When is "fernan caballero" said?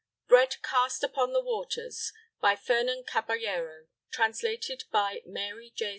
2.55-3.85